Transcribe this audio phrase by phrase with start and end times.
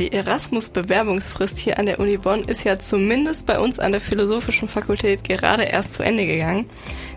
[0.00, 4.68] Die Erasmus-Bewerbungsfrist hier an der Uni Bonn ist ja zumindest bei uns an der Philosophischen
[4.68, 6.70] Fakultät gerade erst zu Ende gegangen.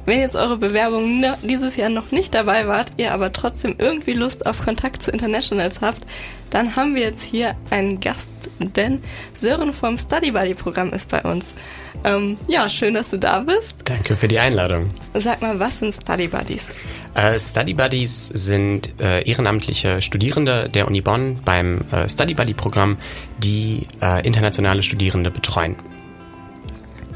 [0.05, 4.47] Wenn jetzt eure Bewerbung dieses Jahr noch nicht dabei wart, ihr aber trotzdem irgendwie Lust
[4.47, 6.07] auf Kontakt zu Internationals habt,
[6.49, 8.29] dann haben wir jetzt hier einen Gast,
[8.61, 9.01] denn
[9.39, 11.45] Sören vom Study Buddy Programm ist bei uns.
[12.03, 13.77] Ähm, ja, schön, dass du da bist.
[13.85, 14.87] Danke für die Einladung.
[15.13, 16.69] Sag mal, was sind Study Buddies?
[17.13, 22.97] Äh, Study Buddies sind äh, ehrenamtliche Studierende der Uni Bonn beim äh, Study Buddy Programm,
[23.39, 25.75] die äh, internationale Studierende betreuen.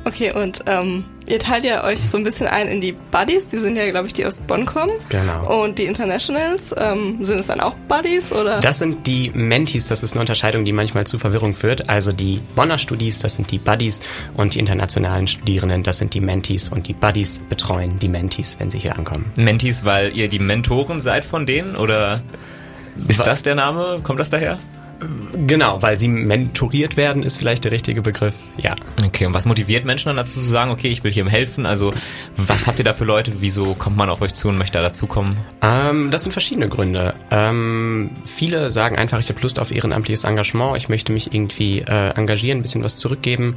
[0.05, 3.57] Okay, und ähm, ihr teilt ja euch so ein bisschen ein in die Buddies, die
[3.57, 4.91] sind ja, glaube ich, die aus Bonn kommen.
[5.09, 5.63] Genau.
[5.63, 8.59] Und die Internationals, ähm, sind es dann auch Buddies oder?
[8.59, 11.89] Das sind die Mentees, das ist eine Unterscheidung, die manchmal zu Verwirrung führt.
[11.89, 14.01] Also die Bonner Studis, das sind die Buddies
[14.35, 18.69] und die internationalen Studierenden, das sind die Mentees und die Buddies betreuen die Mentees, wenn
[18.69, 19.31] sie hier ankommen.
[19.35, 22.21] Mentees, weil ihr die Mentoren seid von denen oder
[23.07, 24.01] ist das der Name?
[24.03, 24.59] Kommt das daher?
[25.45, 28.35] Genau, weil sie mentoriert werden, ist vielleicht der richtige Begriff.
[28.57, 28.75] Ja.
[29.05, 31.65] Okay, und was motiviert Menschen dann dazu zu sagen, okay, ich will hier helfen?
[31.65, 31.93] Also,
[32.37, 33.33] was habt ihr da für Leute?
[33.39, 35.37] Wieso kommt man auf euch zu und möchte da dazukommen?
[35.61, 37.13] Ähm, das sind verschiedene Gründe.
[37.31, 42.09] Ähm, viele sagen einfach, ich habe Lust auf ehrenamtliches Engagement, ich möchte mich irgendwie äh,
[42.15, 43.55] engagieren, ein bisschen was zurückgeben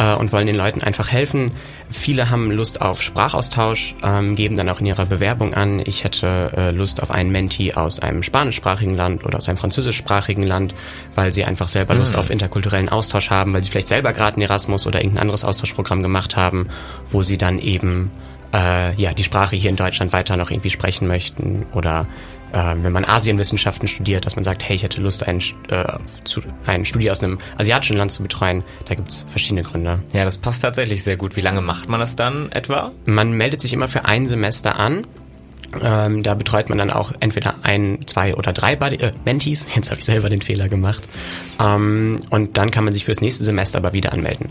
[0.00, 1.52] äh, und wollen den Leuten einfach helfen.
[1.90, 6.52] Viele haben Lust auf Sprachaustausch, ähm, geben dann auch in ihrer Bewerbung an, ich hätte
[6.56, 10.74] äh, Lust auf einen Menti aus einem spanischsprachigen Land oder aus einem französischsprachigen Land
[11.14, 12.18] weil sie einfach selber Lust mhm.
[12.18, 16.02] auf interkulturellen Austausch haben, weil sie vielleicht selber gerade ein Erasmus oder irgendein anderes Austauschprogramm
[16.02, 16.68] gemacht haben,
[17.06, 18.10] wo sie dann eben
[18.54, 22.06] äh, ja die Sprache hier in Deutschland weiter noch irgendwie sprechen möchten oder
[22.52, 25.84] äh, wenn man Asienwissenschaften studiert, dass man sagt, hey, ich hätte Lust, ein, äh,
[26.24, 28.62] zu, ein Studium aus einem asiatischen Land zu betreuen.
[28.86, 30.00] Da gibt's verschiedene Gründe.
[30.12, 31.36] Ja, das passt tatsächlich sehr gut.
[31.36, 32.92] Wie lange macht man das dann etwa?
[33.06, 35.06] Man meldet sich immer für ein Semester an
[35.80, 39.66] ähm, da betreut man dann auch entweder ein, zwei oder drei Buddy, äh, Mentees.
[39.74, 41.02] Jetzt habe ich selber den Fehler gemacht.
[41.60, 44.48] Ähm, und dann kann man sich fürs nächste Semester aber wieder anmelden.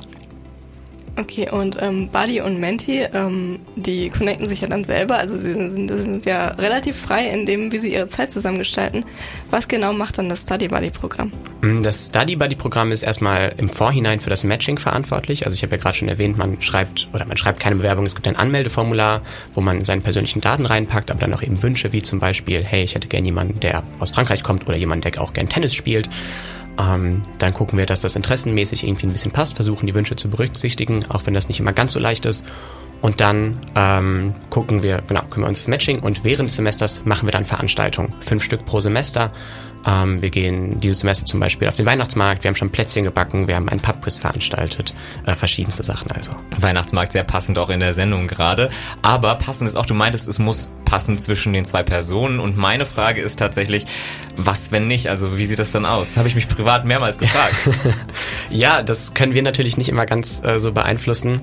[1.20, 5.52] Okay, und ähm, Buddy und Menti, ähm, die connecten sich ja dann selber, also sie
[5.52, 9.04] sind, sind ja relativ frei in dem, wie sie ihre Zeit zusammengestalten.
[9.52, 11.34] Was genau macht dann das Study Buddy Programm?
[11.60, 15.46] Mm, das Study Buddy Programm ist erstmal im Vorhinein für das Matching verantwortlich.
[15.46, 18.16] Also ich habe ja gerade schon erwähnt, man schreibt oder man schreibt keine Bewerbung, es
[18.16, 19.22] gibt ein Anmeldeformular,
[19.52, 22.84] wo man seine persönlichen Daten reinpackt, aber dann auch eben Wünsche wie zum Beispiel, hey,
[22.84, 26.10] ich hätte gern jemanden, der aus Frankreich kommt oder jemanden, der auch gern Tennis spielt.
[26.80, 30.30] Ähm, dann gucken wir, dass das interessenmäßig irgendwie ein bisschen passt, versuchen die Wünsche zu
[30.30, 32.46] berücksichtigen, auch wenn das nicht immer ganz so leicht ist.
[33.02, 37.06] Und dann ähm, gucken wir, genau, kümmern wir uns das Matching und während des Semesters
[37.06, 38.14] machen wir dann Veranstaltungen.
[38.20, 39.32] Fünf Stück pro Semester.
[39.86, 43.48] Ähm, wir gehen dieses Semester zum Beispiel auf den Weihnachtsmarkt, wir haben schon Plätzchen gebacken,
[43.48, 44.94] wir haben einen Pubquiz veranstaltet,
[45.26, 46.32] äh, verschiedenste Sachen also.
[46.58, 48.70] Weihnachtsmarkt sehr passend auch in der Sendung gerade.
[49.02, 52.40] Aber passend ist auch, du meintest, es muss passen zwischen den zwei Personen.
[52.40, 53.86] Und meine Frage ist tatsächlich,
[54.36, 55.08] was wenn nicht?
[55.08, 56.10] Also wie sieht das dann aus?
[56.10, 57.56] Das habe ich mich privat mehrmals gefragt.
[58.50, 61.42] ja, das können wir natürlich nicht immer ganz äh, so beeinflussen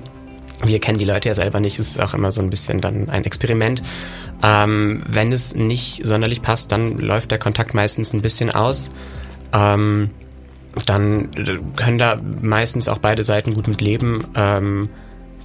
[0.63, 3.09] wir kennen die Leute ja selber nicht, es ist auch immer so ein bisschen dann
[3.09, 3.83] ein Experiment.
[4.43, 8.91] Ähm, wenn es nicht sonderlich passt, dann läuft der Kontakt meistens ein bisschen aus.
[9.53, 10.09] Ähm,
[10.85, 11.29] dann
[11.75, 14.25] können da meistens auch beide Seiten gut mit leben.
[14.35, 14.89] Ähm,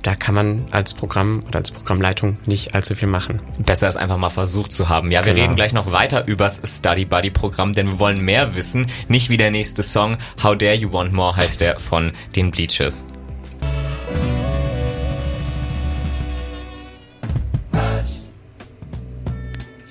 [0.02, 3.40] da kann man als Programm oder als Programmleitung nicht allzu viel machen.
[3.58, 5.12] Besser ist einfach mal versucht zu haben.
[5.12, 5.44] Ja, wir genau.
[5.44, 8.88] reden gleich noch weiter übers Study Buddy Programm, denn wir wollen mehr wissen.
[9.08, 13.04] Nicht wie der nächste Song How Dare You Want More heißt der von den Bleachers.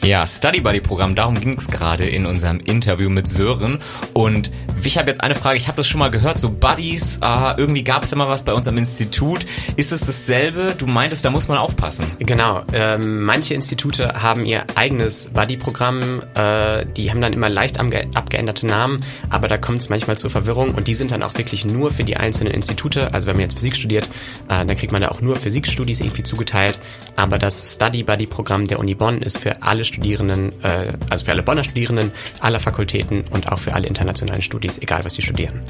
[0.04, 3.78] Ja, Study Buddy Programm, darum ging es gerade in unserem Interview mit Sören.
[4.14, 4.50] Und
[4.84, 7.84] ich habe jetzt eine Frage, ich habe das schon mal gehört, so Buddies, äh, irgendwie
[7.84, 9.46] gab es immer was bei uns am Institut.
[9.76, 10.74] Ist es dasselbe?
[10.76, 12.04] Du meintest, da muss man aufpassen.
[12.18, 18.66] Genau, ähm, manche Institute haben ihr eigenes Buddy-Programm, äh, die haben dann immer leicht abgeänderte
[18.66, 21.92] Namen, aber da kommt es manchmal zur Verwirrung und die sind dann auch wirklich nur
[21.92, 23.14] für die einzelnen Institute.
[23.14, 24.06] Also wenn man jetzt Physik studiert,
[24.48, 26.80] äh, dann kriegt man da auch nur Physikstudis irgendwie zugeteilt,
[27.16, 31.32] aber das Study Buddy Programm der Uni Bonn ist für alle Studierenden, äh, also für
[31.32, 35.62] alle Bonner Studierenden aller Fakultäten und auch für alle internationalen Studis, egal was sie studieren.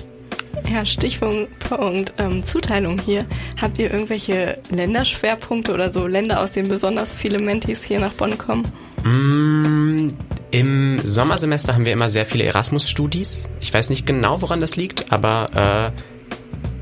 [0.71, 1.49] Ja, Stichpunkt
[2.17, 3.25] ähm, Zuteilung hier.
[3.59, 8.37] Habt ihr irgendwelche Länderschwerpunkte oder so Länder, aus denen besonders viele Mentis hier nach Bonn
[8.37, 8.63] kommen?
[9.03, 10.09] Mm,
[10.51, 13.49] Im Sommersemester haben wir immer sehr viele Erasmus-Studis.
[13.59, 16.01] Ich weiß nicht genau, woran das liegt, aber äh,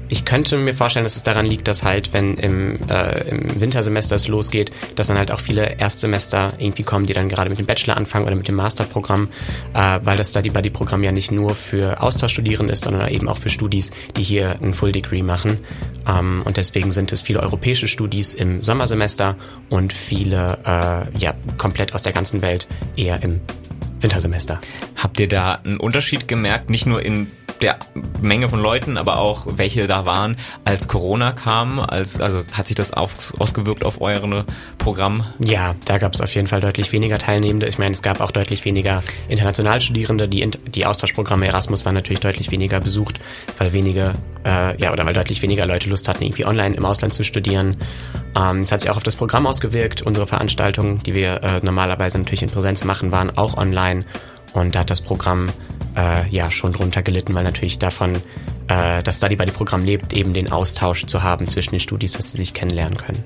[0.10, 4.16] ich könnte mir vorstellen, dass es daran liegt, dass halt, wenn im, äh, im Wintersemester
[4.16, 7.68] es losgeht, dass dann halt auch viele Erstsemester irgendwie kommen, die dann gerade mit dem
[7.68, 9.30] Bachelor anfangen oder mit dem Masterprogramm,
[9.74, 13.38] äh, weil das Study Buddy Programm ja nicht nur für Austauschstudierende ist, sondern eben auch
[13.38, 15.60] für Studis, die hier ein Full Degree machen.
[16.08, 19.38] Ähm, und deswegen sind es viele europäische Studis im Sommersemester
[19.70, 23.42] und viele äh, ja komplett aus der ganzen Welt eher im
[24.02, 24.60] Wintersemester.
[24.96, 27.28] Habt ihr da einen Unterschied gemerkt, nicht nur in
[27.62, 27.80] der
[28.22, 31.80] Menge von Leuten, aber auch welche da waren, als Corona kam?
[31.80, 34.46] Als, also hat sich das auf, ausgewirkt auf eure
[34.78, 35.26] Programm?
[35.40, 37.68] Ja, da gab es auf jeden Fall deutlich weniger Teilnehmende.
[37.68, 40.28] Ich meine, es gab auch deutlich weniger Internationalstudierende.
[40.28, 43.20] Die, die Austauschprogramme Erasmus waren natürlich deutlich weniger besucht,
[43.58, 44.14] weil wenige,
[44.46, 47.76] äh, ja, oder weil deutlich weniger Leute Lust hatten, irgendwie online im Ausland zu studieren.
[48.36, 50.02] Ähm, es hat sich auch auf das Programm ausgewirkt.
[50.02, 54.06] Unsere Veranstaltungen, die wir äh, normalerweise natürlich in Präsenz machen, waren auch online.
[54.54, 55.48] Und da hat das Programm
[56.00, 58.16] äh, ja schon drunter gelitten, weil natürlich davon
[58.68, 62.32] äh, das Study Buddy Programm lebt, eben den Austausch zu haben zwischen den Studis, dass
[62.32, 63.24] sie sich kennenlernen können.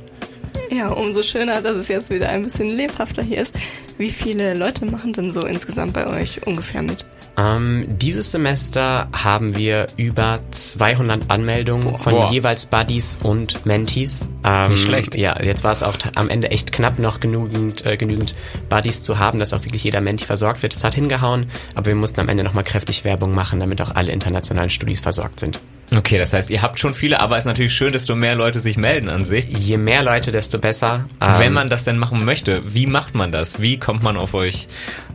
[0.74, 3.54] Ja, umso schöner, dass es jetzt wieder ein bisschen lebhafter hier ist.
[4.00, 7.06] Wie viele Leute machen denn so insgesamt bei euch ungefähr mit?
[7.38, 12.00] Ähm, dieses Semester haben wir über 200 Anmeldungen Boah.
[12.00, 12.32] von Boah.
[12.32, 14.30] jeweils Buddies und Mentees.
[14.44, 15.16] Ähm, Nicht schlecht.
[15.16, 18.36] Ja, jetzt war es auch am Ende echt knapp noch genügend, äh, genügend
[18.70, 20.74] Buddies zu haben, dass auch wirklich jeder Mentee versorgt wird.
[20.74, 24.12] Es hat hingehauen, aber wir mussten am Ende nochmal kräftig Werbung machen, damit auch alle
[24.12, 25.60] internationalen Studis versorgt sind.
[25.96, 28.60] Okay, das heißt, ihr habt schon viele, aber es ist natürlich schön, desto mehr Leute
[28.60, 29.46] sich melden an sich.
[29.50, 31.06] Je mehr Leute, desto besser.
[31.20, 33.62] Wenn Ähm, man das denn machen möchte, wie macht man das?
[33.62, 34.68] Wie kommt man auf euch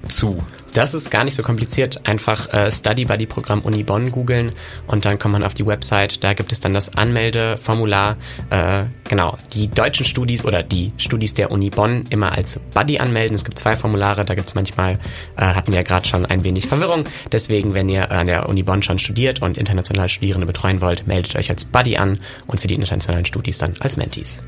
[0.08, 0.44] zu?
[0.78, 2.06] Das ist gar nicht so kompliziert.
[2.06, 4.52] Einfach äh, Study Buddy Programm Uni Bonn googeln
[4.86, 6.22] und dann kommt man auf die Website.
[6.22, 8.16] Da gibt es dann das Anmeldeformular.
[8.50, 13.34] Äh, genau, die deutschen Studis oder die Studis der Uni Bonn immer als Buddy anmelden.
[13.34, 14.24] Es gibt zwei Formulare.
[14.24, 15.00] Da gibt es manchmal,
[15.36, 17.06] äh, hatten wir ja gerade schon ein wenig Verwirrung.
[17.32, 21.34] Deswegen, wenn ihr an der Uni Bonn schon studiert und internationale Studierende betreuen wollt, meldet
[21.34, 24.44] euch als Buddy an und für die internationalen Studis dann als Mentees.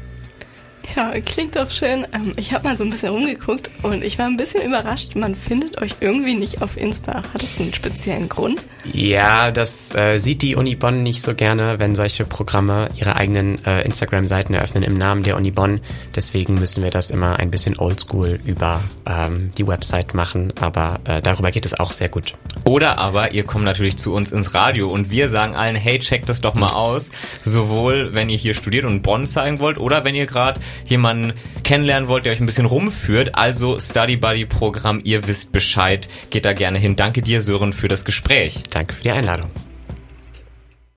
[0.97, 2.07] Ja, klingt doch schön.
[2.13, 5.15] Ähm, ich habe mal so ein bisschen rumgeguckt und ich war ein bisschen überrascht.
[5.15, 7.23] Man findet euch irgendwie nicht auf Insta.
[7.33, 8.67] Hat es einen speziellen Grund?
[8.85, 13.65] Ja, das äh, sieht die Uni Bonn nicht so gerne, wenn solche Programme ihre eigenen
[13.65, 15.81] äh, Instagram-Seiten eröffnen im Namen der Uni Bonn.
[16.15, 21.23] Deswegen müssen wir das immer ein bisschen oldschool über ähm, die Website machen, aber äh,
[21.23, 22.35] darüber geht es auch sehr gut.
[22.65, 26.29] Oder aber ihr kommt natürlich zu uns ins Radio und wir sagen allen, hey, checkt
[26.29, 27.11] das doch mal aus.
[27.43, 31.33] Sowohl wenn ihr hier studiert und Bonn zeigen wollt oder wenn ihr gerade jemanden
[31.63, 33.35] kennenlernen wollt, der euch ein bisschen rumführt.
[33.35, 36.09] Also Study Buddy Programm, ihr wisst Bescheid.
[36.31, 36.97] Geht da gerne hin.
[36.97, 38.63] Danke dir, Sören, für das Gespräch.
[38.71, 39.51] Danke für die Einladung.